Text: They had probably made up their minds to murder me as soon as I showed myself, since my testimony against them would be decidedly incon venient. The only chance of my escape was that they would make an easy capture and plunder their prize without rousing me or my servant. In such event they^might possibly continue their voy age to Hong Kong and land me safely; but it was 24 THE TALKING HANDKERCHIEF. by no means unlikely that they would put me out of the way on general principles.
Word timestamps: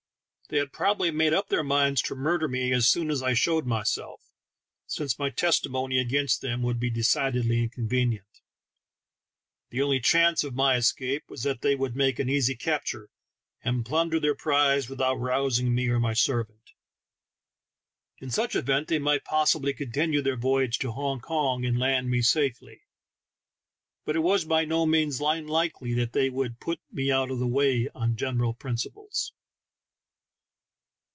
They 0.49 0.57
had 0.57 0.73
probably 0.73 1.11
made 1.11 1.31
up 1.33 1.47
their 1.47 1.63
minds 1.63 2.01
to 2.01 2.13
murder 2.13 2.45
me 2.45 2.73
as 2.73 2.89
soon 2.89 3.09
as 3.09 3.23
I 3.23 3.33
showed 3.33 3.65
myself, 3.65 4.21
since 4.85 5.17
my 5.17 5.29
testimony 5.29 5.97
against 5.97 6.41
them 6.41 6.61
would 6.61 6.77
be 6.77 6.89
decidedly 6.89 7.69
incon 7.69 7.87
venient. 7.89 8.41
The 9.69 9.81
only 9.81 10.01
chance 10.01 10.43
of 10.43 10.53
my 10.53 10.75
escape 10.75 11.23
was 11.29 11.43
that 11.43 11.61
they 11.61 11.73
would 11.77 11.95
make 11.95 12.19
an 12.19 12.27
easy 12.27 12.53
capture 12.53 13.07
and 13.63 13.85
plunder 13.85 14.19
their 14.19 14.35
prize 14.35 14.89
without 14.89 15.15
rousing 15.21 15.73
me 15.73 15.87
or 15.87 16.01
my 16.01 16.13
servant. 16.13 16.71
In 18.19 18.29
such 18.29 18.53
event 18.53 18.89
they^might 18.89 19.23
possibly 19.23 19.71
continue 19.71 20.21
their 20.21 20.35
voy 20.35 20.63
age 20.63 20.79
to 20.79 20.91
Hong 20.91 21.21
Kong 21.21 21.63
and 21.63 21.79
land 21.79 22.09
me 22.09 22.21
safely; 22.21 22.81
but 24.03 24.17
it 24.17 24.19
was 24.19 24.43
24 24.43 24.43
THE 24.43 24.49
TALKING 24.49 24.53
HANDKERCHIEF. 24.57 24.69
by 24.69 24.75
no 24.75 24.85
means 25.31 25.45
unlikely 25.47 25.93
that 25.93 26.11
they 26.11 26.29
would 26.29 26.59
put 26.59 26.81
me 26.91 27.09
out 27.09 27.31
of 27.31 27.39
the 27.39 27.47
way 27.47 27.87
on 27.95 28.17
general 28.17 28.53
principles. 28.53 29.31